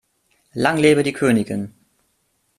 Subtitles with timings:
[0.55, 1.75] Lang lebe die Königin!